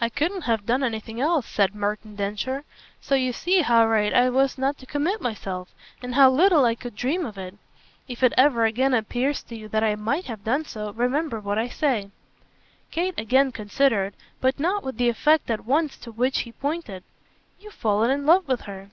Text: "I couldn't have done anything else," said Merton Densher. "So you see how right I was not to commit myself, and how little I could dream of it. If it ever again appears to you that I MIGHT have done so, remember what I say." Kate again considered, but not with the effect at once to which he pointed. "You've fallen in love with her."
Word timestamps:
"I 0.00 0.08
couldn't 0.08 0.42
have 0.42 0.66
done 0.66 0.84
anything 0.84 1.20
else," 1.20 1.48
said 1.48 1.74
Merton 1.74 2.14
Densher. 2.14 2.62
"So 3.00 3.16
you 3.16 3.32
see 3.32 3.62
how 3.62 3.84
right 3.88 4.14
I 4.14 4.30
was 4.30 4.56
not 4.56 4.78
to 4.78 4.86
commit 4.86 5.20
myself, 5.20 5.74
and 6.00 6.14
how 6.14 6.30
little 6.30 6.64
I 6.64 6.76
could 6.76 6.94
dream 6.94 7.26
of 7.26 7.36
it. 7.36 7.56
If 8.06 8.22
it 8.22 8.32
ever 8.38 8.66
again 8.66 8.94
appears 8.94 9.42
to 9.42 9.56
you 9.56 9.66
that 9.70 9.82
I 9.82 9.96
MIGHT 9.96 10.26
have 10.26 10.44
done 10.44 10.64
so, 10.64 10.92
remember 10.92 11.40
what 11.40 11.58
I 11.58 11.66
say." 11.68 12.12
Kate 12.92 13.18
again 13.18 13.50
considered, 13.50 14.14
but 14.40 14.60
not 14.60 14.84
with 14.84 14.96
the 14.96 15.08
effect 15.08 15.50
at 15.50 15.64
once 15.66 15.96
to 16.02 16.12
which 16.12 16.42
he 16.42 16.52
pointed. 16.52 17.02
"You've 17.58 17.74
fallen 17.74 18.12
in 18.12 18.24
love 18.24 18.46
with 18.46 18.60
her." 18.70 18.90